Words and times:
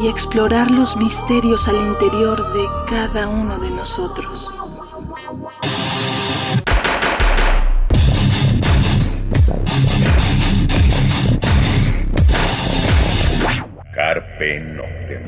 y 0.00 0.06
explorar 0.06 0.70
los 0.70 0.96
misterios 0.96 1.60
al 1.66 1.74
interior 1.74 2.52
de 2.52 2.64
cada 2.88 3.28
uno 3.28 3.58
de 3.58 3.70
nosotros. 3.70 4.44
Carpe 13.92 14.60
Noctem. 14.60 15.22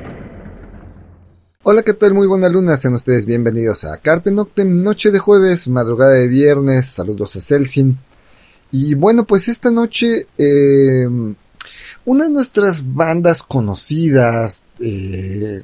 Hola, 1.65 1.83
¿qué 1.83 1.95
tal? 1.95 2.15
Muy 2.15 2.29
buena 2.29 2.49
luna, 2.49 2.77
sean 2.77 2.95
ustedes 2.95 3.27
bienvenidos 3.27 3.85
a 3.85 3.99
Carpe 3.99 4.31
Noctem, 4.31 4.83
noche 4.83 5.11
de 5.11 5.19
jueves, 5.19 5.67
madrugada 5.67 6.13
de 6.13 6.29
viernes, 6.29 6.87
saludos 6.87 7.35
a 7.35 7.41
Celsin. 7.41 7.99
Y 8.71 8.95
bueno, 8.95 9.25
pues 9.25 9.49
esta 9.49 9.73
noche 9.73 10.29
eh, 10.39 11.09
una 12.05 12.25
de 12.25 12.31
nuestras 12.31 12.95
bandas 12.95 13.43
conocidas, 13.43 14.65
eh, 14.81 15.63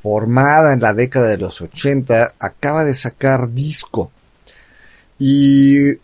formada 0.00 0.72
en 0.72 0.80
la 0.80 0.94
década 0.94 1.28
de 1.28 1.38
los 1.38 1.60
80, 1.60 2.34
acaba 2.38 2.84
de 2.84 2.94
sacar 2.94 3.52
disco. 3.52 4.10
Y 5.18 5.96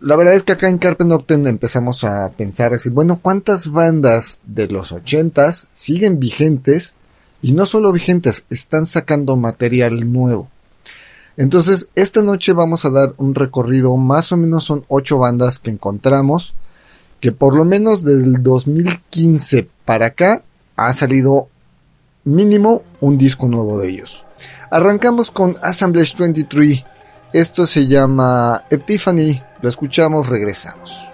la 0.00 0.16
verdad 0.16 0.34
es 0.34 0.42
que 0.42 0.52
acá 0.52 0.68
en 0.68 0.78
Carpe 0.78 1.04
Noctem 1.04 1.46
empezamos 1.46 2.04
a 2.04 2.30
pensar 2.36 2.74
así, 2.74 2.90
bueno, 2.90 3.20
¿cuántas 3.22 3.70
bandas 3.70 4.40
de 4.44 4.66
los 4.66 4.92
80 4.92 5.52
siguen 5.72 6.20
vigentes? 6.20 6.94
Y 7.40 7.52
no 7.52 7.64
solo 7.66 7.92
vigentes, 7.92 8.44
están 8.50 8.86
sacando 8.86 9.36
material 9.36 10.12
nuevo. 10.12 10.48
Entonces, 11.36 11.88
esta 11.94 12.22
noche 12.22 12.52
vamos 12.52 12.84
a 12.84 12.90
dar 12.90 13.14
un 13.18 13.34
recorrido, 13.34 13.96
más 13.96 14.30
o 14.32 14.36
menos 14.36 14.64
son 14.64 14.84
ocho 14.88 15.18
bandas 15.18 15.58
que 15.58 15.70
encontramos 15.70 16.54
que 17.24 17.32
por 17.32 17.56
lo 17.56 17.64
menos 17.64 18.04
del 18.04 18.42
2015 18.42 19.66
para 19.86 20.08
acá 20.08 20.42
ha 20.76 20.92
salido 20.92 21.48
mínimo 22.24 22.82
un 23.00 23.16
disco 23.16 23.48
nuevo 23.48 23.78
de 23.78 23.88
ellos. 23.88 24.26
Arrancamos 24.70 25.30
con 25.30 25.56
Assemblage 25.62 26.16
23. 26.18 26.84
Esto 27.32 27.66
se 27.66 27.86
llama 27.86 28.66
Epiphany. 28.68 29.40
Lo 29.62 29.70
escuchamos, 29.70 30.28
regresamos. 30.28 31.13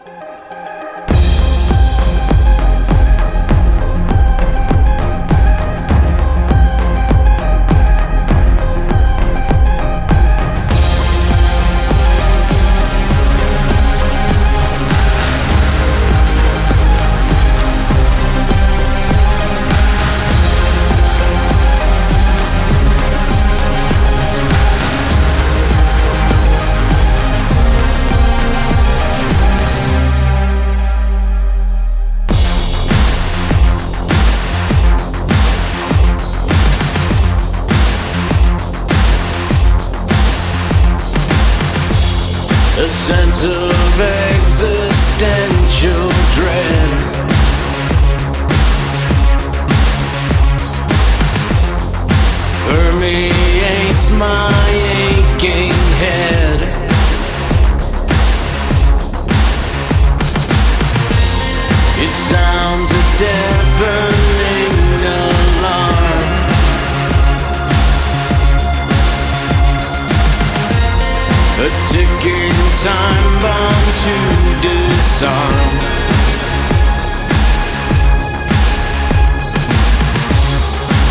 A 71.62 71.68
ticking 71.88 72.56
time 72.80 73.32
bomb 73.44 73.86
to 74.04 74.16
disarm. 74.64 75.68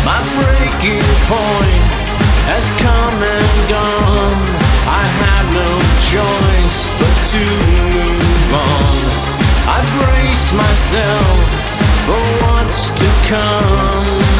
My 0.04 0.18
breaking 0.34 1.06
point 1.30 1.86
has 2.50 2.66
come 2.82 3.18
and 3.22 3.58
gone. 3.70 4.34
I 4.90 5.04
had 5.22 5.46
no 5.54 5.70
choice 6.10 6.78
but 6.98 7.14
to 7.30 7.42
move 7.94 8.52
on. 8.66 8.90
I 9.70 9.78
brace 10.02 10.50
myself 10.52 11.38
for 12.06 12.22
what's 12.42 12.88
to 12.98 13.08
come. 13.30 14.39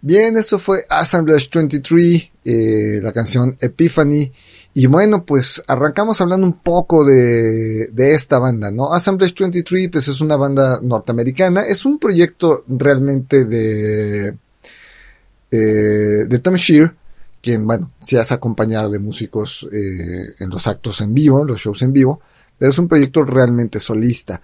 Bien, 0.00 0.36
eso 0.36 0.60
fue 0.60 0.84
Assemblage 0.88 1.48
23, 1.52 2.30
eh, 2.44 3.00
la 3.02 3.12
canción 3.12 3.56
Epiphany. 3.60 4.30
Y 4.72 4.86
bueno, 4.86 5.24
pues 5.24 5.62
arrancamos 5.66 6.20
hablando 6.20 6.46
un 6.46 6.60
poco 6.60 7.04
de, 7.04 7.90
esta 7.96 8.38
banda, 8.38 8.70
¿no? 8.70 8.92
Assemblage 8.92 9.34
23, 9.36 9.88
pues 9.90 10.06
es 10.06 10.20
una 10.20 10.36
banda 10.36 10.80
norteamericana. 10.80 11.62
Es 11.62 11.84
un 11.84 11.98
proyecto 11.98 12.64
realmente 12.68 13.46
de, 13.46 14.36
eh, 15.50 15.56
de 16.28 16.38
Tom 16.38 16.54
Shear, 16.54 16.94
quien, 17.42 17.66
bueno, 17.66 17.90
se 17.98 18.18
hace 18.18 18.34
acompañar 18.34 18.88
de 18.90 18.98
músicos 18.98 19.66
eh, 19.72 20.34
en 20.38 20.50
los 20.50 20.68
actos 20.68 21.00
en 21.00 21.14
vivo, 21.14 21.40
en 21.40 21.48
los 21.48 21.58
shows 21.58 21.82
en 21.82 21.92
vivo. 21.92 22.20
Pero 22.58 22.70
es 22.70 22.78
un 22.78 22.86
proyecto 22.86 23.24
realmente 23.24 23.80
solista. 23.80 24.40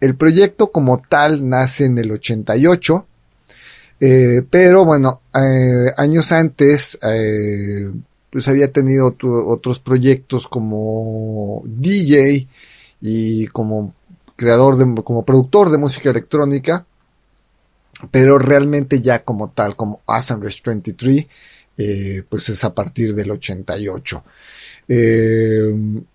El 0.00 0.16
proyecto 0.16 0.72
como 0.72 0.98
tal 0.98 1.48
nace 1.48 1.86
en 1.86 1.98
el 1.98 2.12
88 2.12 3.06
eh, 4.00 4.42
pero 4.48 4.84
bueno, 4.84 5.22
eh, 5.34 5.92
años 5.96 6.32
antes, 6.32 6.98
eh, 7.02 7.90
pues 8.30 8.46
había 8.48 8.70
tenido 8.70 9.16
otros 9.46 9.78
proyectos 9.78 10.46
como 10.48 11.62
DJ 11.64 12.46
y 13.00 13.46
como 13.48 13.94
creador 14.36 14.76
de, 14.76 15.02
como 15.02 15.24
productor 15.24 15.70
de 15.70 15.78
música 15.78 16.10
electrónica, 16.10 16.86
pero 18.10 18.38
realmente 18.38 19.00
ya 19.00 19.24
como 19.24 19.50
tal, 19.50 19.76
como 19.76 20.02
Assemblage 20.06 20.60
23, 20.64 21.26
pues 22.28 22.48
es 22.50 22.64
a 22.64 22.74
partir 22.74 23.14
del 23.14 23.30
88. 23.30 24.24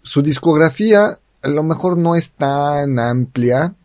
su 0.04 0.22
discografía 0.22 1.18
a 1.42 1.48
lo 1.50 1.64
mejor 1.64 1.98
no 1.98 2.16
es 2.16 2.32
tan 2.32 3.00
amplia, 3.00 3.76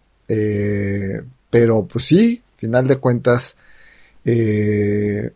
pero 1.51 1.87
pues 1.87 2.05
sí, 2.05 2.43
final 2.57 2.87
de 2.89 2.97
cuentas, 2.97 3.57
eh, 4.25 5.31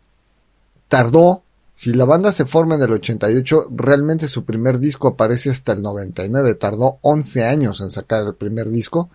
tardó, 0.88 1.44
si 1.75 1.93
la 1.93 2.05
banda 2.05 2.32
se 2.32 2.44
forma 2.44 2.75
en 2.75 2.82
el 2.82 2.93
88, 2.93 3.69
realmente 3.70 4.26
su 4.26 4.44
primer 4.44 4.78
disco 4.78 5.08
aparece 5.08 5.50
hasta 5.50 5.72
el 5.72 5.82
99, 5.82 6.55
tardó 6.56 6.99
11 7.02 7.44
años 7.44 7.81
en 7.81 7.90
sacar 7.90 8.25
el 8.26 8.34
primer 8.34 8.69
disco, 8.69 9.08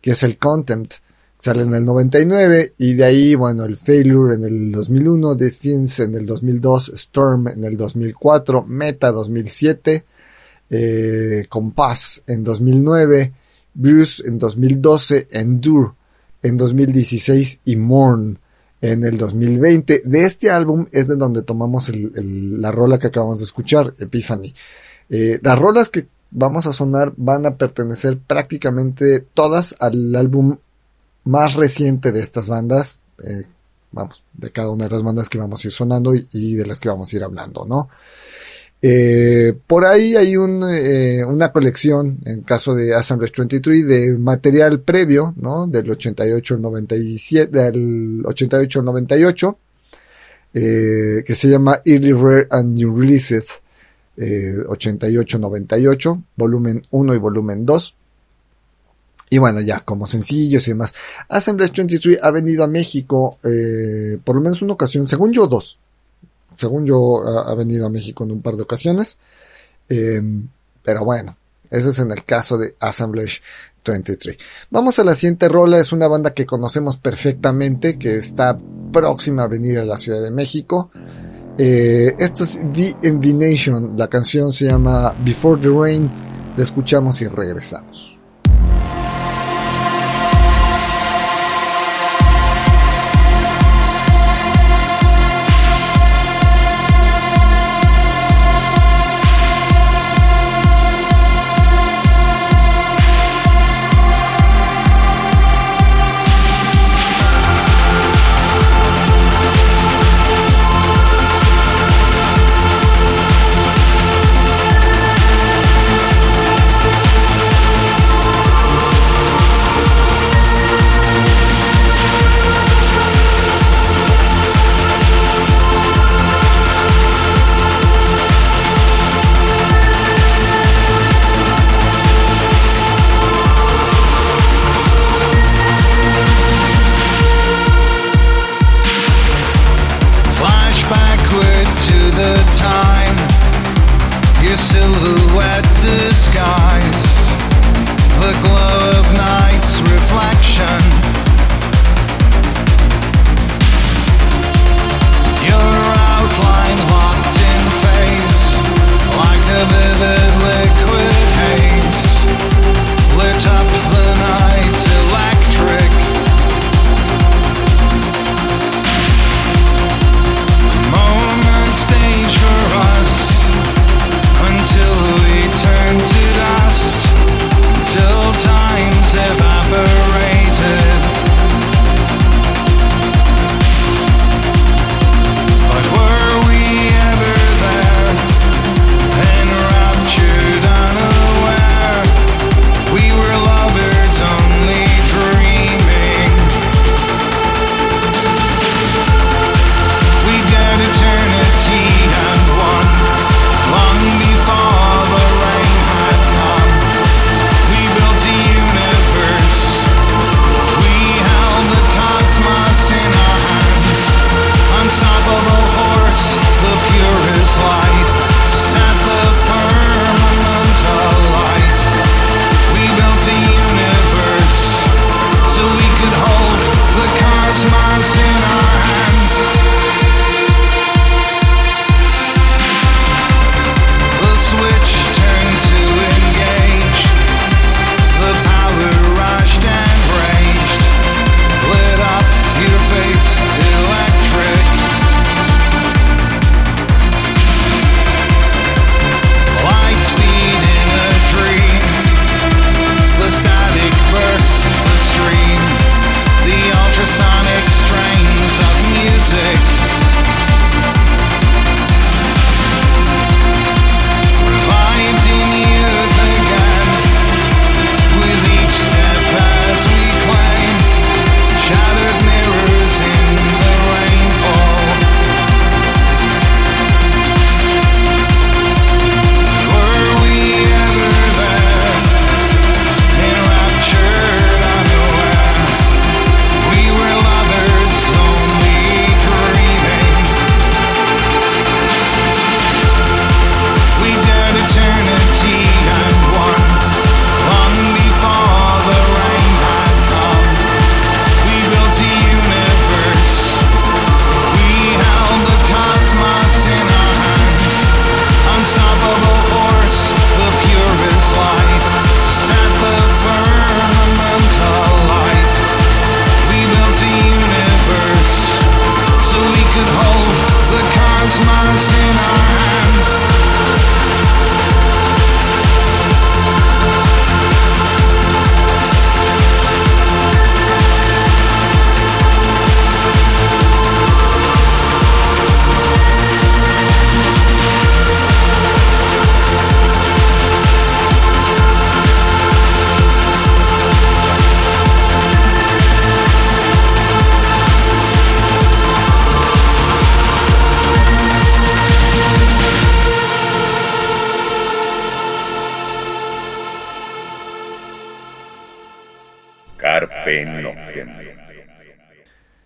que 0.00 0.12
es 0.12 0.22
el 0.22 0.38
Contempt, 0.38 0.94
sale 1.38 1.62
en 1.62 1.74
el 1.74 1.84
99 1.84 2.74
y 2.78 2.94
de 2.94 3.04
ahí, 3.04 3.34
bueno, 3.34 3.64
el 3.64 3.76
Failure 3.76 4.36
en 4.36 4.44
el 4.44 4.72
2001, 4.72 5.34
Defiance 5.34 6.04
en 6.04 6.14
el 6.14 6.26
2002, 6.26 6.90
Storm 6.90 7.48
en 7.48 7.64
el 7.64 7.76
2004, 7.76 8.64
Meta 8.64 9.10
2007, 9.10 10.04
eh, 10.70 11.44
Compass 11.48 12.22
en 12.26 12.44
2009, 12.44 13.32
Bruce 13.74 14.22
en 14.26 14.38
2012, 14.38 15.28
Endure 15.30 15.92
en 16.42 16.56
2016 16.56 17.60
y 17.64 17.76
Mourn 17.76 18.38
en 18.80 19.04
el 19.04 19.18
2020. 19.18 20.02
De 20.04 20.24
este 20.24 20.50
álbum 20.50 20.86
es 20.92 21.08
de 21.08 21.16
donde 21.16 21.42
tomamos 21.42 21.90
la 21.94 22.70
rola 22.70 22.98
que 22.98 23.08
acabamos 23.08 23.38
de 23.38 23.44
escuchar, 23.44 23.94
Epiphany. 23.98 24.52
Eh, 25.08 25.38
las 25.42 25.58
rolas 25.58 25.90
que 25.90 26.08
vamos 26.30 26.66
a 26.66 26.72
sonar 26.72 27.12
van 27.16 27.46
a 27.46 27.56
pertenecer 27.56 28.18
prácticamente 28.18 29.20
todas 29.20 29.76
al 29.80 30.14
álbum 30.14 30.58
más 31.24 31.54
reciente 31.54 32.12
de 32.12 32.20
estas 32.20 32.48
bandas. 32.48 33.02
Eh, 33.18 33.44
vamos, 33.92 34.22
de 34.34 34.50
cada 34.50 34.70
una 34.70 34.84
de 34.84 34.90
las 34.90 35.02
bandas 35.02 35.28
que 35.28 35.38
vamos 35.38 35.64
a 35.64 35.68
ir 35.68 35.72
sonando 35.72 36.14
y 36.14 36.54
de 36.54 36.66
las 36.66 36.80
que 36.80 36.88
vamos 36.88 37.12
a 37.12 37.16
ir 37.16 37.24
hablando, 37.24 37.64
¿no? 37.66 37.88
Eh, 38.82 39.54
por 39.66 39.86
ahí 39.86 40.16
hay 40.16 40.34
eh, 40.34 41.24
una 41.24 41.50
colección, 41.50 42.18
en 42.24 42.42
caso 42.42 42.74
de 42.74 42.94
Assemblage 42.94 43.32
23, 43.36 43.86
de 43.86 44.18
material 44.18 44.80
previo, 44.80 45.34
¿no? 45.36 45.66
Del 45.66 45.90
88 45.90 46.54
al 46.54 46.62
97, 46.62 47.58
del 47.58 48.22
88 48.26 48.80
al 48.80 48.84
98, 48.84 49.58
eh, 50.54 51.24
que 51.26 51.34
se 51.34 51.48
llama 51.48 51.80
Early 51.84 52.12
Rare 52.12 52.46
and 52.50 52.78
New 52.78 52.98
Releases, 52.98 53.62
88-98, 54.18 56.22
volumen 56.36 56.82
1 56.90 57.14
y 57.14 57.18
volumen 57.18 57.66
2. 57.66 57.94
Y 59.28 59.36
bueno, 59.36 59.60
ya 59.60 59.80
como 59.80 60.06
sencillos 60.06 60.66
y 60.68 60.70
demás. 60.70 60.94
Assemblage 61.28 61.74
23 61.76 62.20
ha 62.22 62.30
venido 62.30 62.64
a 62.64 62.66
México 62.66 63.38
por 64.24 64.36
lo 64.36 64.40
menos 64.40 64.62
una 64.62 64.72
ocasión, 64.72 65.06
según 65.06 65.32
yo, 65.32 65.46
dos 65.46 65.78
según 66.56 66.86
yo, 66.86 67.26
ha, 67.26 67.54
venido 67.54 67.86
a 67.86 67.90
México 67.90 68.24
en 68.24 68.32
un 68.32 68.42
par 68.42 68.56
de 68.56 68.62
ocasiones. 68.62 69.18
Em, 69.88 70.48
pero 70.82 71.04
bueno, 71.04 71.36
eso 71.70 71.90
es 71.90 71.98
en 71.98 72.10
el 72.10 72.24
caso 72.24 72.58
de 72.58 72.74
Assemblage 72.80 73.40
23. 73.84 74.36
Vamos 74.70 74.98
a 74.98 75.04
la 75.04 75.14
siguiente 75.14 75.48
rola, 75.48 75.78
es 75.78 75.92
una 75.92 76.08
banda 76.08 76.34
que 76.34 76.46
conocemos 76.46 76.96
perfectamente, 76.96 77.98
que 77.98 78.16
está 78.16 78.58
próxima 78.92 79.44
a 79.44 79.48
venir 79.48 79.78
a 79.78 79.84
la 79.84 79.96
Ciudad 79.96 80.22
de 80.22 80.30
México. 80.30 80.90
Eh, 81.58 82.14
esto 82.18 82.44
es 82.44 82.58
The 82.72 82.96
Envination, 83.02 83.96
la 83.96 84.08
canción 84.08 84.52
se 84.52 84.66
llama 84.66 85.14
Before 85.24 85.60
the 85.60 85.68
Rain, 85.68 86.10
la 86.56 86.62
escuchamos 86.62 87.20
y 87.20 87.28
regresamos. 87.28 88.15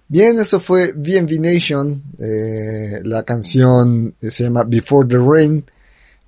Bien, 0.09 0.39
eso 0.39 0.59
fue 0.59 0.93
VNV 0.93 1.41
Nation. 1.41 2.03
Eh, 2.19 3.01
la 3.05 3.23
canción 3.23 4.15
se 4.21 4.45
llama 4.45 4.65
Before 4.65 5.07
the 5.09 5.19
Rain. 5.19 5.65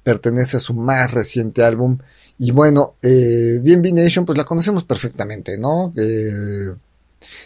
Pertenece 0.02 0.58
a 0.58 0.60
su 0.60 0.74
más 0.74 1.12
reciente 1.12 1.64
álbum. 1.64 1.98
Y 2.38 2.50
bueno, 2.50 2.96
eh, 3.02 3.60
VNV 3.62 3.92
Nation, 3.92 4.24
pues 4.24 4.38
la 4.38 4.44
conocemos 4.44 4.84
perfectamente, 4.84 5.58
¿no? 5.58 5.92
Eh, 5.96 6.72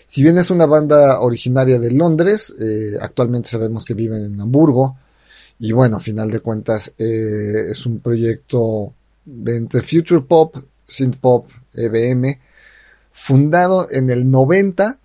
si 0.06 0.22
bien 0.22 0.38
es 0.38 0.50
una 0.50 0.66
banda 0.66 1.20
originaria 1.20 1.78
de 1.78 1.90
Londres, 1.90 2.54
eh, 2.60 2.96
actualmente 3.00 3.48
sabemos 3.48 3.84
que 3.84 3.94
viven 3.94 4.24
en 4.24 4.40
Hamburgo. 4.40 4.96
Y 5.58 5.72
bueno, 5.72 5.96
a 5.96 6.00
final 6.00 6.30
de 6.30 6.40
cuentas, 6.40 6.92
eh, 6.98 7.70
es 7.70 7.86
un 7.86 8.00
proyecto 8.00 8.92
de 9.24 9.56
entre 9.56 9.82
Future 9.82 10.20
Pop, 10.22 10.56
Synth 10.84 11.16
Pop, 11.16 11.50
EBM, 11.72 12.38
fundado 13.16 13.88
en 13.90 14.10
el 14.10 14.30
90 14.30 14.98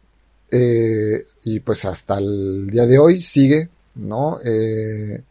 eh, 0.51 1.25
y 1.45 1.61
pues 1.61 1.85
hasta 1.85 2.17
el 2.17 2.69
día 2.69 2.85
de 2.85 2.99
hoy 2.99 3.21
sigue, 3.21 3.69
¿no? 3.95 4.37
Eh, 4.43 5.23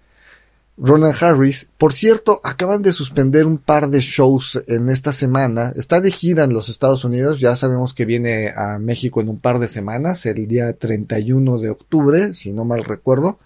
Ronan 0.78 1.12
Harris, 1.20 1.68
por 1.76 1.92
cierto, 1.92 2.40
acaban 2.42 2.80
de 2.80 2.94
suspender 2.94 3.44
un 3.44 3.58
par 3.58 3.88
de 3.88 4.00
shows 4.00 4.62
en 4.66 4.88
esta 4.88 5.12
semana. 5.12 5.74
Está 5.76 6.00
de 6.00 6.10
gira 6.10 6.44
en 6.44 6.54
los 6.54 6.70
Estados 6.70 7.04
Unidos, 7.04 7.38
ya 7.38 7.54
sabemos 7.54 7.92
que 7.92 8.06
viene 8.06 8.50
a 8.56 8.78
México 8.78 9.20
en 9.20 9.28
un 9.28 9.38
par 9.38 9.58
de 9.58 9.68
semanas, 9.68 10.24
el 10.24 10.46
día 10.46 10.72
31 10.72 11.58
de 11.58 11.68
octubre, 11.68 12.32
si 12.32 12.54
no 12.54 12.64
mal 12.64 12.82
recuerdo. 12.82 13.38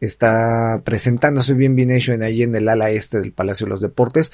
Está 0.00 0.82
presentándose 0.84 1.54
bien 1.54 1.74
Nation 1.76 2.20
ahí 2.20 2.42
en 2.42 2.54
el 2.54 2.68
ala 2.68 2.90
este 2.90 3.20
del 3.20 3.32
Palacio 3.32 3.64
de 3.64 3.70
los 3.70 3.80
Deportes. 3.80 4.32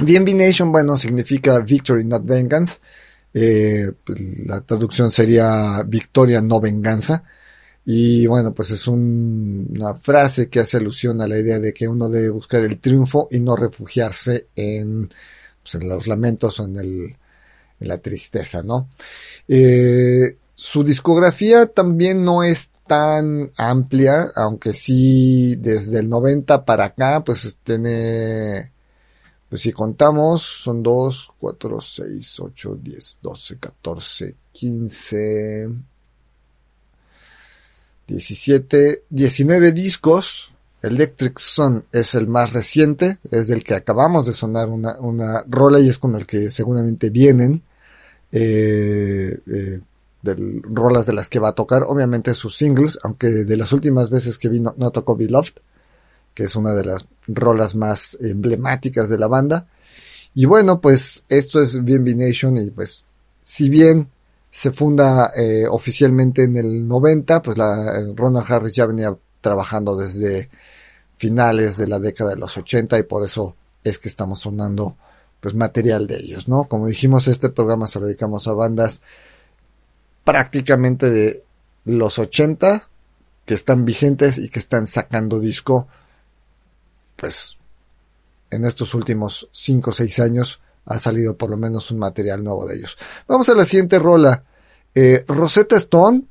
BNB 0.00 0.36
Nation, 0.36 0.70
bueno, 0.70 0.96
significa 0.96 1.58
Victory 1.58 2.04
Not 2.04 2.24
Vengeance. 2.24 2.78
Eh, 3.34 3.90
la 4.46 4.60
traducción 4.60 5.10
sería 5.10 5.82
Victoria 5.86 6.40
no 6.42 6.60
venganza. 6.60 7.24
Y 7.84 8.26
bueno, 8.26 8.54
pues 8.54 8.70
es 8.70 8.86
un, 8.86 9.68
una 9.76 9.94
frase 9.94 10.48
que 10.48 10.60
hace 10.60 10.76
alusión 10.76 11.20
a 11.20 11.26
la 11.26 11.38
idea 11.38 11.58
de 11.58 11.74
que 11.74 11.88
uno 11.88 12.08
debe 12.08 12.30
buscar 12.30 12.62
el 12.62 12.78
triunfo 12.78 13.28
y 13.30 13.40
no 13.40 13.56
refugiarse 13.56 14.46
en, 14.54 15.08
pues, 15.62 15.74
en 15.74 15.88
los 15.88 16.06
lamentos 16.06 16.60
o 16.60 16.64
en, 16.66 16.76
el, 16.76 17.16
en 17.80 17.88
la 17.88 17.98
tristeza, 17.98 18.62
¿no? 18.62 18.88
Eh, 19.48 20.36
su 20.54 20.84
discografía 20.84 21.66
también 21.66 22.24
no 22.24 22.44
es 22.44 22.70
tan 22.86 23.50
amplia, 23.56 24.30
aunque 24.36 24.74
sí 24.74 25.56
desde 25.56 26.00
el 26.00 26.08
90 26.08 26.64
para 26.64 26.84
acá, 26.86 27.24
pues 27.24 27.56
tiene, 27.64 28.71
pues 29.52 29.60
si 29.60 29.72
contamos, 29.72 30.40
son 30.40 30.82
2, 30.82 31.32
4, 31.38 31.78
6, 31.78 32.40
8, 32.40 32.78
10, 32.82 33.18
12, 33.20 33.58
14, 33.58 34.34
15, 34.50 35.68
17, 38.06 39.02
19 39.10 39.72
discos. 39.72 40.52
Electric 40.80 41.38
Sun 41.38 41.84
es 41.92 42.14
el 42.14 42.28
más 42.28 42.54
reciente, 42.54 43.18
es 43.30 43.48
del 43.48 43.62
que 43.62 43.74
acabamos 43.74 44.24
de 44.24 44.32
sonar 44.32 44.70
una, 44.70 44.98
una 45.00 45.44
rola 45.46 45.80
y 45.80 45.90
es 45.90 45.98
con 45.98 46.14
el 46.14 46.24
que 46.24 46.50
seguramente 46.50 47.10
vienen. 47.10 47.62
Eh, 48.32 49.38
eh, 49.46 49.80
de 50.22 50.62
rolas 50.62 51.04
de 51.04 51.12
las 51.12 51.28
que 51.28 51.40
va 51.40 51.50
a 51.50 51.54
tocar, 51.54 51.82
obviamente 51.82 52.32
sus 52.32 52.56
singles, 52.56 52.98
aunque 53.02 53.26
de 53.26 53.56
las 53.58 53.74
últimas 53.74 54.08
veces 54.08 54.38
que 54.38 54.48
vino 54.48 54.74
no 54.78 54.92
tocó 54.92 55.14
Beloved, 55.14 55.52
que 56.34 56.44
es 56.44 56.56
una 56.56 56.74
de 56.74 56.84
las 56.84 57.06
rolas 57.26 57.74
más 57.74 58.16
emblemáticas 58.20 59.08
de 59.08 59.18
la 59.18 59.28
banda. 59.28 59.66
Y 60.34 60.46
bueno, 60.46 60.80
pues 60.80 61.24
esto 61.28 61.60
es 61.60 61.82
BNB 61.82 62.16
Nation 62.16 62.56
y 62.56 62.70
pues 62.70 63.04
si 63.42 63.68
bien 63.68 64.08
se 64.50 64.72
funda 64.72 65.32
eh, 65.36 65.66
oficialmente 65.68 66.44
en 66.44 66.56
el 66.56 66.86
90, 66.86 67.42
pues 67.42 67.56
la, 67.56 68.04
Ronald 68.14 68.50
Harris 68.50 68.74
ya 68.74 68.86
venía 68.86 69.16
trabajando 69.40 69.96
desde 69.96 70.50
finales 71.16 71.76
de 71.76 71.86
la 71.86 71.98
década 71.98 72.30
de 72.30 72.36
los 72.36 72.56
80 72.56 72.98
y 72.98 73.02
por 73.04 73.24
eso 73.24 73.56
es 73.84 73.98
que 73.98 74.08
estamos 74.08 74.40
sonando 74.40 74.96
pues 75.40 75.54
material 75.54 76.06
de 76.06 76.16
ellos, 76.16 76.48
¿no? 76.48 76.64
Como 76.64 76.86
dijimos, 76.86 77.26
este 77.26 77.48
programa 77.48 77.88
se 77.88 77.98
lo 77.98 78.06
dedicamos 78.06 78.46
a 78.46 78.52
bandas 78.52 79.02
prácticamente 80.24 81.10
de 81.10 81.44
los 81.84 82.18
80 82.18 82.88
que 83.44 83.54
están 83.54 83.84
vigentes 83.84 84.38
y 84.38 84.48
que 84.48 84.60
están 84.60 84.86
sacando 84.86 85.40
disco 85.40 85.88
pues 87.22 87.56
en 88.50 88.64
estos 88.64 88.94
últimos 88.94 89.48
5 89.52 89.90
o 89.90 89.94
6 89.94 90.18
años 90.18 90.60
ha 90.86 90.98
salido 90.98 91.36
por 91.36 91.50
lo 91.50 91.56
menos 91.56 91.92
un 91.92 92.00
material 92.00 92.42
nuevo 92.42 92.66
de 92.66 92.74
ellos. 92.74 92.98
Vamos 93.28 93.48
a 93.48 93.54
la 93.54 93.64
siguiente 93.64 94.00
rola. 94.00 94.42
Eh, 94.92 95.24
Rosetta 95.28 95.76
Stone, 95.76 96.24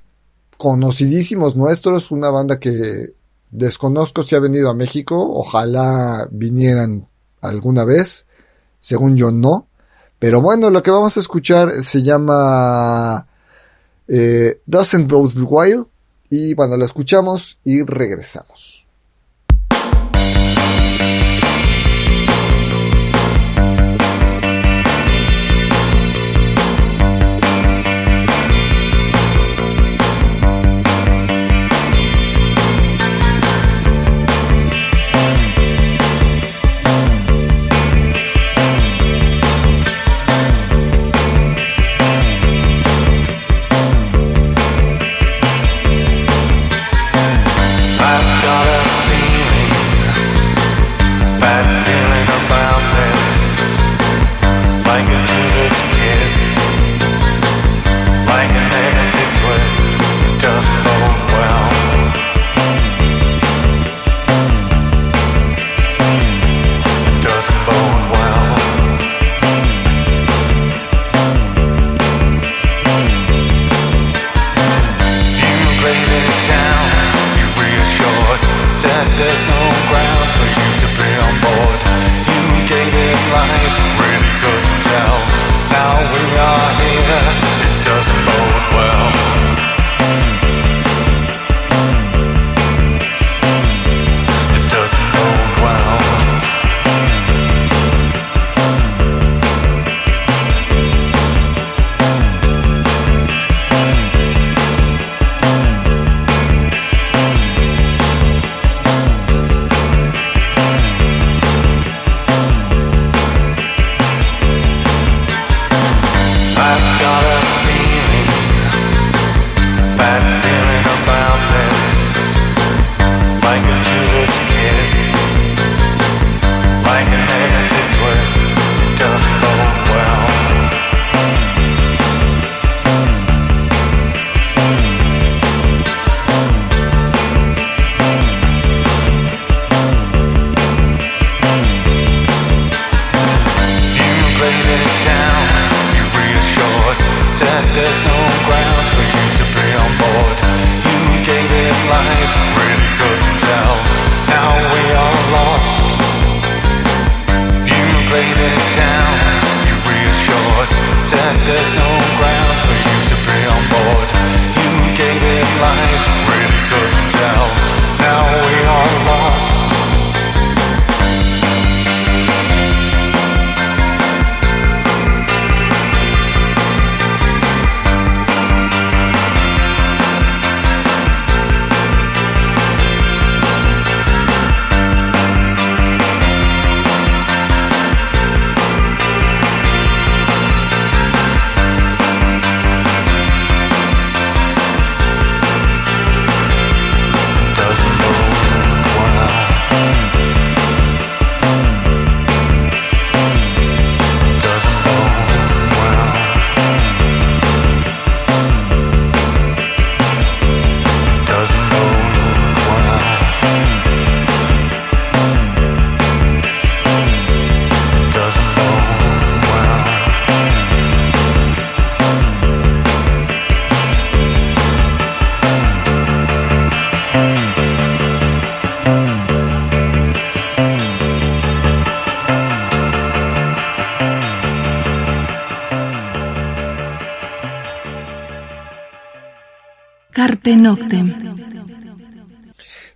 conocidísimos 0.57 1.55
nuestros, 1.55 2.12
una 2.12 2.29
banda 2.29 2.60
que 2.60 3.13
desconozco 3.51 4.21
si 4.24 4.36
ha 4.36 4.39
venido 4.39 4.69
a 4.69 4.75
México, 4.75 5.15
ojalá 5.33 6.27
vinieran 6.29 7.07
alguna 7.39 7.86
vez, 7.86 8.25
según 8.81 9.15
yo 9.15 9.31
no, 9.31 9.69
pero 10.19 10.41
bueno, 10.41 10.69
lo 10.71 10.81
que 10.81 10.91
vamos 10.91 11.15
a 11.15 11.21
escuchar 11.21 11.71
se 11.71 12.03
llama 12.03 13.27
eh, 14.10 14.60
Doesn't 14.65 15.10
Both 15.10 15.38
Wild 15.38 15.88
y 16.29 16.53
bueno, 16.53 16.75
lo 16.75 16.83
escuchamos 16.83 17.60
y 17.63 17.81
regresamos. 17.83 18.81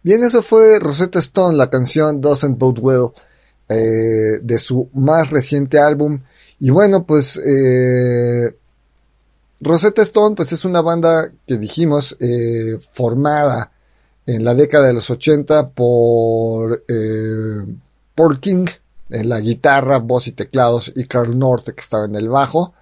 Bien, 0.04 0.24
eso 0.24 0.42
fue 0.44 0.80
Rosetta 0.80 1.20
Stone, 1.20 1.58
la 1.58 1.70
canción 1.70 2.22
Doesn't 2.22 2.60
Bode 2.60 2.80
Well, 2.80 3.08
eh, 3.70 4.40
de 4.42 4.60
su 4.60 4.90
más 4.94 5.32
reciente 5.32 5.80
álbum. 5.80 6.22
Y 6.60 6.70
bueno, 6.70 7.06
pues 7.06 7.38
eh, 7.38 8.56
Rosetta 9.60 10.04
Stone, 10.04 10.36
pues 10.36 10.52
es 10.54 10.64
una 10.64 10.82
banda 10.82 11.32
que 11.48 11.58
dijimos 11.58 12.16
eh, 12.20 12.78
formada 12.92 13.72
en 14.28 14.46
la 14.46 14.54
década 14.54 14.88
de 14.88 14.94
los 14.94 15.10
80 15.10 15.70
por 15.70 16.84
Paul 18.14 18.40
King 18.40 18.66
en 19.10 19.30
la 19.30 19.40
guitarra, 19.40 19.98
voz 20.00 20.28
y 20.28 20.32
teclados 20.32 20.92
y 20.96 21.06
Carl 21.08 21.38
North 21.38 21.70
que 21.70 21.82
estaba 21.82 22.06
en 22.06 22.16
el 22.16 22.30
bajo. 22.30 22.74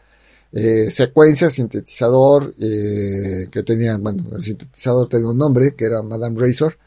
Eh, 0.56 0.92
secuencia, 0.92 1.50
sintetizador, 1.50 2.54
eh, 2.62 3.48
que 3.52 3.64
tenía, 3.64 3.98
bueno, 3.98 4.24
el 4.36 4.42
sintetizador 4.42 5.10
tenía 5.10 5.30
un 5.30 5.38
nombre, 5.38 5.74
que 5.76 5.86
era 5.86 6.04
Madame 6.04 6.40
Razor. 6.40 6.78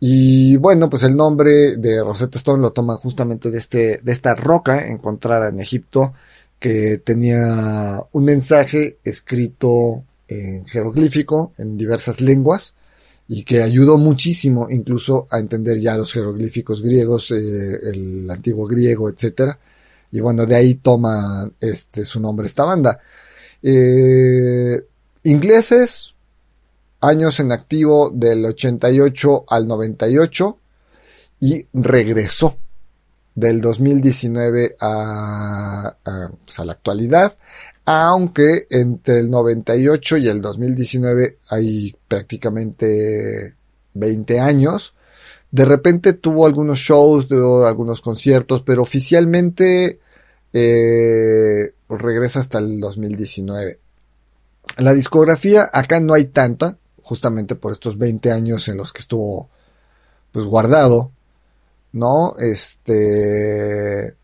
Y 0.00 0.56
bueno, 0.56 0.88
pues 0.88 1.02
el 1.02 1.16
nombre 1.16 1.76
de 1.76 2.02
Rosetta 2.02 2.38
Stone 2.38 2.62
lo 2.62 2.72
toma 2.72 2.96
justamente 2.96 3.50
de, 3.50 3.58
este, 3.58 3.98
de 4.02 4.12
esta 4.12 4.34
roca 4.34 4.88
encontrada 4.88 5.48
en 5.50 5.60
Egipto, 5.60 6.14
que 6.58 6.98
tenía 6.98 8.02
un 8.12 8.24
mensaje 8.24 8.98
escrito 9.04 10.04
en 10.28 10.64
jeroglífico, 10.66 11.52
en 11.58 11.76
diversas 11.76 12.20
lenguas, 12.22 12.74
y 13.28 13.44
que 13.44 13.62
ayudó 13.62 13.98
muchísimo 13.98 14.68
incluso 14.70 15.26
a 15.30 15.38
entender 15.40 15.78
ya 15.80 15.96
los 15.98 16.12
jeroglíficos 16.12 16.82
griegos, 16.82 17.30
eh, 17.32 17.80
el 17.92 18.30
antiguo 18.30 18.66
griego, 18.66 19.10
etcétera 19.10 19.58
y 20.10 20.20
bueno, 20.20 20.46
de 20.46 20.56
ahí 20.56 20.74
toma 20.74 21.50
este, 21.60 22.04
su 22.04 22.20
nombre 22.20 22.46
esta 22.46 22.64
banda. 22.64 23.00
Eh, 23.62 24.82
ingleses, 25.24 26.14
años 27.00 27.40
en 27.40 27.52
activo 27.52 28.10
del 28.12 28.44
88 28.44 29.44
al 29.48 29.68
98 29.68 30.58
y 31.40 31.66
regresó 31.72 32.56
del 33.34 33.60
2019 33.60 34.76
a, 34.80 35.94
pues, 36.44 36.58
a, 36.58 36.64
la 36.64 36.72
actualidad, 36.72 37.36
aunque 37.84 38.66
entre 38.70 39.20
el 39.20 39.30
98 39.30 40.16
y 40.16 40.28
el 40.28 40.40
2019 40.40 41.38
hay 41.50 41.94
prácticamente 42.08 43.54
20 43.94 44.40
años, 44.40 44.94
de 45.50 45.64
repente 45.64 46.12
tuvo 46.12 46.46
algunos 46.46 46.78
shows, 46.78 47.26
algunos 47.66 48.00
conciertos, 48.02 48.62
pero 48.62 48.82
oficialmente 48.82 50.00
eh, 50.52 51.72
regresa 51.88 52.40
hasta 52.40 52.58
el 52.58 52.80
2019. 52.80 53.78
La 54.76 54.92
discografía 54.92 55.68
acá 55.72 56.00
no 56.00 56.14
hay 56.14 56.26
tanta, 56.26 56.78
justamente 57.02 57.54
por 57.54 57.72
estos 57.72 57.96
20 57.98 58.30
años 58.30 58.68
en 58.68 58.76
los 58.76 58.92
que 58.92 59.00
estuvo 59.00 59.48
pues 60.32 60.44
guardado, 60.44 61.10
¿no? 61.92 62.36
Este 62.38 64.14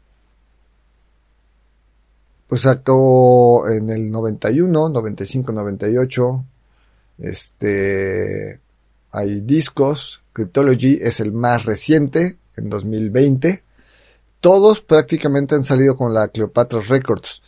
pues 2.46 2.60
sacó 2.60 3.68
en 3.68 3.88
el 3.88 4.10
91, 4.10 4.90
95, 4.90 5.52
98 5.52 6.44
este 7.18 8.60
hay 9.14 9.40
discos 9.40 10.24
Cryptology 10.34 10.98
es 11.00 11.20
el 11.20 11.32
más 11.32 11.64
reciente, 11.64 12.36
en 12.56 12.68
2020. 12.68 13.62
Todos 14.40 14.80
prácticamente 14.82 15.54
han 15.54 15.62
salido 15.62 15.94
con 15.94 16.12
la 16.12 16.28
Cleopatra 16.28 16.80
Records. 16.80 17.40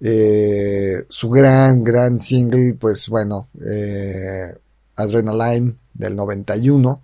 Eh, 0.00 1.04
su 1.08 1.28
gran, 1.28 1.82
gran 1.82 2.20
single, 2.20 2.74
pues 2.74 3.08
bueno, 3.08 3.48
eh, 3.60 4.56
Adrenaline 4.94 5.76
del 5.92 6.14
91. 6.14 7.02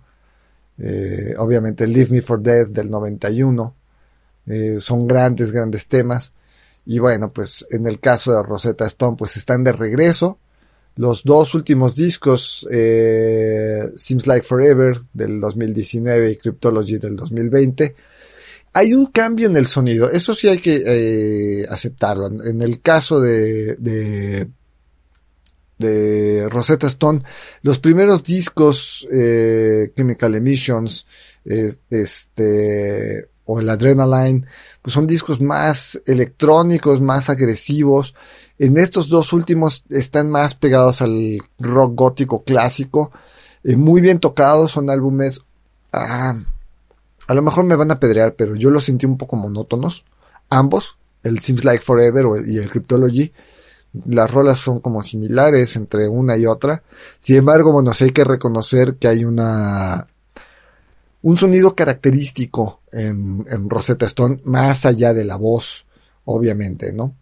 Eh, 0.77 1.35
obviamente 1.37 1.85
Leave 1.85 2.11
Me 2.11 2.21
for 2.21 2.41
Death 2.41 2.69
del 2.69 2.89
91. 2.89 3.75
son 4.79 5.05
grandes, 5.05 5.51
grandes 5.51 5.87
temas. 5.87 6.31
Y 6.85 6.99
bueno, 6.99 7.33
pues 7.33 7.65
en 7.71 7.87
el 7.87 7.99
caso 7.99 8.31
de 8.31 8.41
Rosetta 8.41 8.85
Stone, 8.85 9.17
pues 9.17 9.35
están 9.35 9.65
de 9.65 9.73
regreso 9.73 10.39
los 10.95 11.23
dos 11.23 11.53
últimos 11.55 11.95
discos, 11.95 12.67
eh, 12.71 13.81
Seems 13.95 14.27
Like 14.27 14.45
Forever 14.45 14.99
del 15.13 15.39
2019 15.41 16.31
y 16.31 16.35
Cryptology 16.37 16.97
del 16.97 17.17
2020, 17.17 17.95
hay 18.73 18.93
un 18.93 19.07
cambio 19.07 19.47
en 19.47 19.55
el 19.57 19.67
sonido. 19.67 20.09
Eso 20.09 20.35
sí 20.35 20.47
hay 20.47 20.57
que 20.57 20.83
eh, 20.85 21.65
aceptarlo. 21.69 22.27
En 22.27 22.61
el 22.61 22.81
caso 22.81 23.19
de, 23.19 23.75
de, 23.77 24.47
Rosetta 26.49 26.87
Stone, 26.87 27.21
los 27.61 27.79
primeros 27.79 28.23
discos, 28.23 29.07
eh, 29.11 29.91
Chemical 29.95 30.35
Emissions, 30.35 31.05
este, 31.89 33.29
o 33.45 33.59
el 33.59 33.69
Adrenaline, 33.69 34.45
pues 34.81 34.93
son 34.93 35.07
discos 35.07 35.41
más 35.41 36.01
electrónicos, 36.05 37.01
más 37.01 37.29
agresivos 37.29 38.13
en 38.59 38.77
estos 38.77 39.09
dos 39.09 39.33
últimos 39.33 39.83
están 39.89 40.29
más 40.29 40.55
pegados 40.55 41.01
al 41.01 41.39
rock 41.59 41.93
gótico 41.95 42.43
clásico, 42.43 43.11
eh, 43.63 43.75
muy 43.75 44.01
bien 44.01 44.19
tocados, 44.19 44.71
son 44.71 44.89
álbumes... 44.89 45.41
Ah, 45.91 46.35
a 47.27 47.33
lo 47.33 47.41
mejor 47.41 47.65
me 47.65 47.75
van 47.75 47.91
a 47.91 47.99
pedrear, 47.99 48.35
pero 48.35 48.55
yo 48.55 48.69
los 48.69 48.85
sentí 48.85 49.05
un 49.05 49.17
poco 49.17 49.35
monótonos. 49.35 50.05
Ambos, 50.49 50.97
el 51.23 51.39
Seems 51.39 51.65
Like 51.65 51.83
Forever 51.83 52.25
y 52.45 52.57
el 52.57 52.69
Cryptology. 52.69 53.33
Las 54.05 54.29
rolas 54.29 54.59
son 54.59 54.79
como 54.79 55.01
similares 55.01 55.75
entre 55.75 56.07
una 56.07 56.37
y 56.37 56.45
otra. 56.45 56.83
Sin 57.17 57.37
embargo, 57.37 57.71
bueno, 57.71 57.93
sí 57.93 58.03
hay 58.03 58.09
que 58.11 58.23
reconocer 58.23 58.97
que 58.97 59.07
hay 59.07 59.25
una 59.25 60.07
un 61.23 61.37
sonido 61.37 61.73
característico 61.73 62.81
en, 62.91 63.43
en 63.49 63.67
Rosetta 63.67 64.05
Stone, 64.05 64.41
más 64.43 64.85
allá 64.85 65.11
de 65.11 65.23
la 65.23 65.37
voz, 65.37 65.87
obviamente, 66.25 66.93
¿no? 66.93 67.15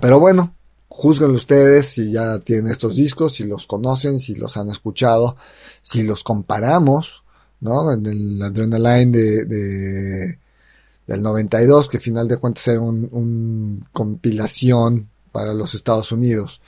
Pero 0.00 0.20
bueno, 0.20 0.54
juzguen 0.88 1.32
ustedes 1.32 1.86
si 1.88 2.12
ya 2.12 2.38
tienen 2.38 2.68
estos 2.70 2.96
discos, 2.96 3.34
si 3.34 3.44
los 3.44 3.66
conocen, 3.66 4.18
si 4.18 4.34
los 4.34 4.56
han 4.56 4.68
escuchado, 4.68 5.36
si 5.82 6.02
los 6.02 6.24
comparamos, 6.24 7.24
¿no? 7.60 7.92
En 7.92 8.04
el 8.06 8.42
Adrenaline 8.42 9.12
de, 9.12 9.44
de 9.44 10.38
del 11.06 11.22
92, 11.22 11.88
que 11.88 11.96
al 11.96 12.02
final 12.02 12.28
de 12.28 12.36
cuentas 12.36 12.68
era 12.68 12.80
una 12.80 13.08
un 13.10 13.84
compilación 13.92 15.08
para 15.32 15.54
los 15.54 15.74
Estados 15.74 16.12
Unidos, 16.12 16.60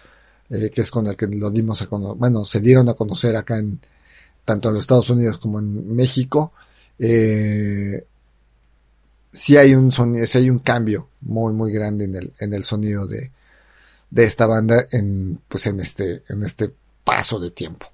eh, 0.51 0.71
que 0.71 0.81
es 0.81 0.91
con 0.91 1.07
el 1.07 1.17
que 1.17 1.27
lo 1.27 1.51
dimos 1.51 1.83
a 1.83 1.87
conocer, 1.87 2.19
bueno, 2.19 2.45
se 2.45 2.61
dieron 2.61 2.89
a 2.89 2.95
conocer 2.95 3.37
acá 3.37 3.59
en, 3.59 3.81
tanto 4.45 4.69
en 4.69 4.75
los 4.75 4.83
Estados 4.83 5.11
Unidos 5.11 5.39
como 5.39 5.61
en 5.61 5.95
México, 5.95 6.53
eh, 6.99 8.07
sí 9.35 9.57
hay 9.59 9.75
un 9.75 9.91
sonido, 9.91 10.25
hay 10.33 10.49
un 10.49 10.61
cambio 10.61 11.09
muy, 11.21 11.53
muy 11.53 11.73
grande 11.73 12.07
en 12.07 12.15
el, 12.15 12.33
en 12.39 12.55
el 12.55 12.63
sonido 12.63 13.07
de, 13.07 13.33
de 14.11 14.25
esta 14.25 14.47
banda 14.47 14.87
en, 14.93 15.41
pues 15.49 15.67
en 15.67 15.81
este, 15.81 16.23
en 16.29 16.43
este 16.43 16.73
paso 17.03 17.39
de 17.39 17.51
tiempo. 17.51 17.87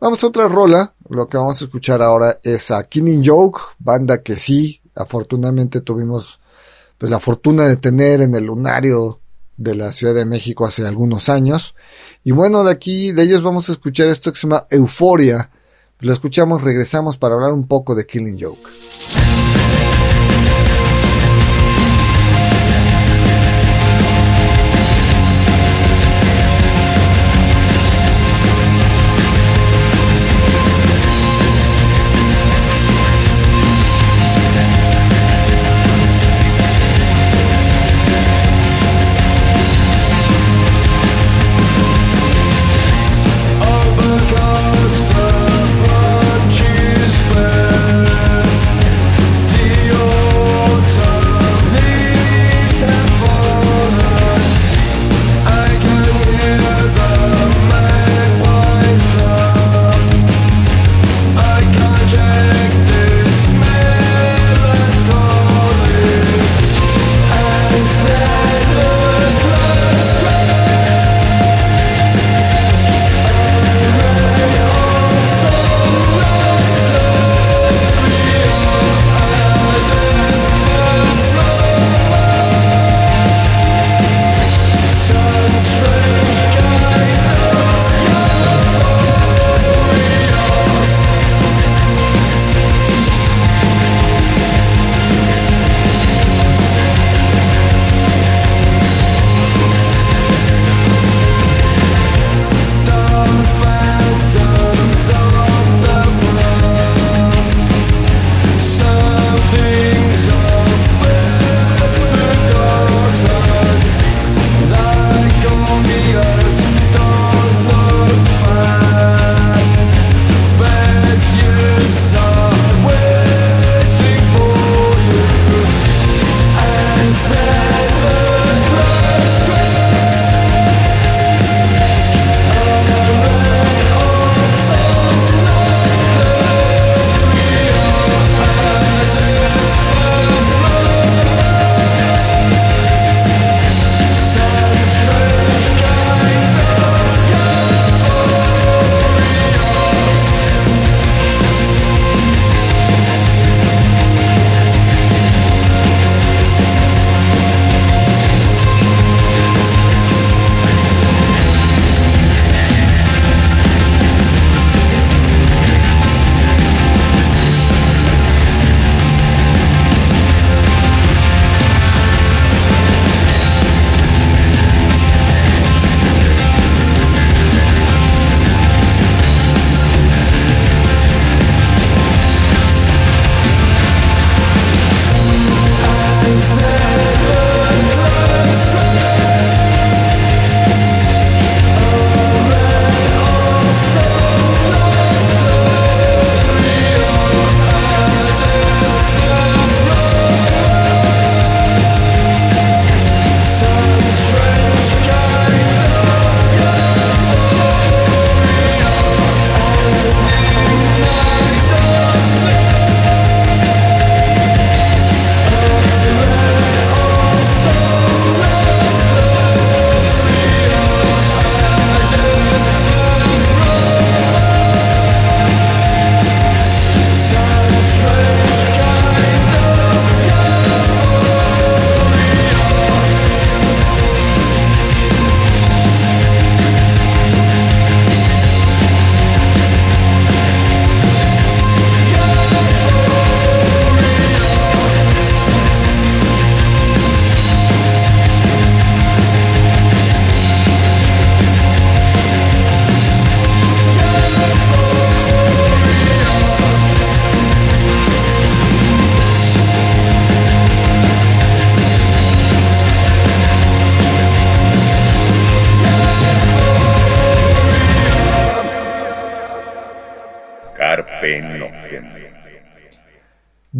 Vamos 0.00 0.22
a 0.22 0.26
otra 0.26 0.48
rola. 0.48 0.94
Lo 1.08 1.28
que 1.28 1.36
vamos 1.36 1.60
a 1.62 1.64
escuchar 1.64 2.02
ahora 2.02 2.40
es 2.42 2.70
a 2.70 2.82
Killing 2.82 3.22
Joke, 3.24 3.60
banda 3.78 4.22
que 4.22 4.36
sí, 4.36 4.80
afortunadamente 4.94 5.80
tuvimos 5.80 6.40
pues 6.98 7.10
la 7.10 7.20
fortuna 7.20 7.66
de 7.66 7.76
tener 7.76 8.20
en 8.20 8.34
el 8.34 8.44
lunario 8.44 9.20
de 9.56 9.74
la 9.74 9.92
Ciudad 9.92 10.14
de 10.14 10.24
México 10.24 10.66
hace 10.66 10.86
algunos 10.86 11.28
años. 11.28 11.74
Y 12.24 12.32
bueno, 12.32 12.64
de 12.64 12.72
aquí, 12.72 13.12
de 13.12 13.22
ellos 13.22 13.42
vamos 13.42 13.68
a 13.68 13.72
escuchar 13.72 14.08
esto 14.08 14.32
que 14.32 14.38
se 14.38 14.46
llama 14.46 14.66
Euforia. 14.70 15.50
Lo 16.00 16.12
escuchamos, 16.12 16.62
regresamos 16.62 17.16
para 17.16 17.34
hablar 17.34 17.52
un 17.52 17.66
poco 17.66 17.94
de 17.94 18.06
Killing 18.06 18.38
Joke. 18.40 18.68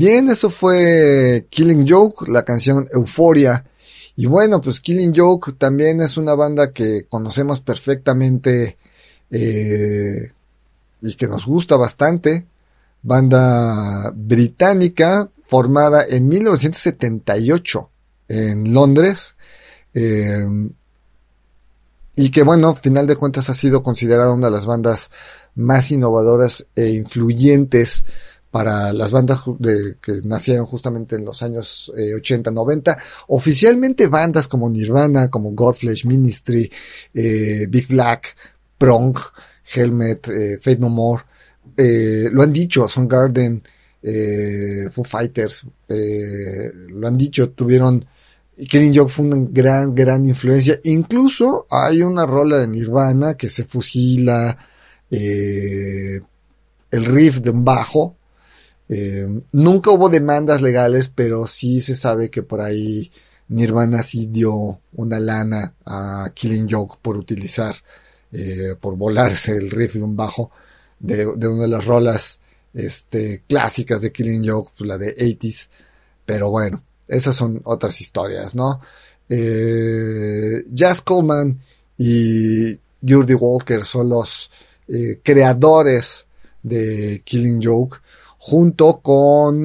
Bien, 0.01 0.31
eso 0.31 0.49
fue 0.49 1.47
Killing 1.51 1.87
Joke, 1.87 2.27
la 2.27 2.43
canción 2.43 2.87
Euforia. 2.91 3.67
Y 4.17 4.25
bueno, 4.25 4.59
pues 4.59 4.81
Killing 4.81 5.13
Joke 5.15 5.53
también 5.59 6.01
es 6.01 6.17
una 6.17 6.35
banda 6.35 6.73
que 6.73 7.05
conocemos 7.07 7.61
perfectamente 7.61 8.79
eh, 9.31 10.33
y 11.03 11.15
que 11.17 11.29
nos 11.29 11.45
gusta 11.45 11.77
bastante. 11.77 12.47
Banda 13.03 14.11
británica 14.17 15.29
formada 15.45 16.03
en 16.09 16.29
1978 16.29 17.91
en 18.29 18.73
Londres. 18.73 19.35
Eh, 19.93 20.71
y 22.17 22.31
que 22.31 22.43
bueno, 22.43 22.75
final 22.75 23.07
de 23.07 23.17
cuentas 23.17 23.51
ha 23.51 23.55
sido 23.55 23.83
considerada 23.83 24.33
una 24.33 24.47
de 24.47 24.53
las 24.53 24.65
bandas 24.65 25.11
más 25.55 25.93
innovadoras 25.93 26.67
e 26.75 26.89
influyentes 26.89 28.03
para 28.51 28.93
las 28.93 29.13
bandas 29.13 29.43
de, 29.59 29.97
que 30.01 30.21
nacieron 30.25 30.67
justamente 30.67 31.17
en 31.17 31.25
los 31.25 31.43
años 31.43 31.91
80, 32.17 32.51
eh, 32.51 32.53
90. 32.53 32.99
Oficialmente 33.29 34.09
bandas 34.09 34.49
como 34.49 34.69
Nirvana, 34.69 35.31
como 35.31 35.53
Godflesh 35.53 36.05
Ministry, 36.05 36.71
eh, 37.15 37.67
Big 37.69 37.87
Black, 37.89 38.37
Prong, 38.77 39.17
Helmet, 39.73 40.29
eh, 40.29 40.59
Fate 40.61 40.79
No 40.79 40.89
More, 40.89 41.23
lo 42.33 42.43
han 42.43 42.53
dicho, 42.53 42.89
Son 42.89 43.07
Garden, 43.09 43.63
Foo 44.91 45.05
Fighters, 45.05 45.65
lo 45.89 47.09
han 47.09 47.17
dicho, 47.17 47.51
tuvieron 47.51 48.05
Killing 48.69 48.95
Joke 48.95 49.11
fue 49.11 49.25
una 49.25 49.39
gran, 49.51 49.95
gran 49.95 50.27
influencia. 50.27 50.79
Incluso 50.85 51.67
hay 51.71 52.03
una 52.03 52.27
rola 52.27 52.59
de 52.59 52.69
Nirvana 52.69 53.33
que 53.35 53.49
se 53.49 53.65
fusila 53.65 54.59
el 55.09 56.23
riff 56.91 57.39
de 57.39 57.51
un 57.51 57.65
bajo 57.65 58.19
eh, 58.93 59.43
nunca 59.53 59.93
hubo 59.93 60.09
demandas 60.09 60.63
legales, 60.63 61.09
pero 61.09 61.47
sí 61.47 61.81
se 61.81 61.95
sabe 61.95 62.29
que 62.29 62.43
por 62.43 62.61
ahí 62.61 63.13
Nirvana 63.47 64.03
sí 64.03 64.27
dio 64.27 64.81
una 64.95 65.21
lana 65.21 65.75
a 65.87 66.33
Killing 66.35 66.67
Joke 66.69 66.99
por 67.01 67.17
utilizar, 67.17 67.73
eh, 68.33 68.75
por 68.81 68.97
volarse 68.97 69.57
el 69.57 69.71
riff 69.71 69.95
de 69.95 70.03
un 70.03 70.17
bajo 70.17 70.51
de, 70.99 71.25
una 71.25 71.63
de 71.63 71.69
las 71.69 71.85
rolas 71.85 72.41
este, 72.75 73.45
clásicas 73.47 74.01
de 74.01 74.11
Killing 74.11 74.49
Joke, 74.49 74.73
pues, 74.77 74.89
la 74.89 74.99
de 74.99 75.15
80s. 75.15 75.69
Pero 76.27 76.51
bueno, 76.51 76.83
esas 77.07 77.37
son 77.37 77.61
otras 77.63 78.01
historias, 78.01 78.57
¿no? 78.57 78.81
Eh, 79.29 80.65
Jazz 80.69 81.01
Coleman 81.03 81.61
y 81.97 82.77
Jordi 83.09 83.35
Walker 83.35 83.85
son 83.85 84.09
los 84.09 84.51
creadores 85.23 86.27
de 86.65 87.23
Killing 87.25 87.61
Joke 87.63 88.01
junto 88.43 89.01
con 89.03 89.59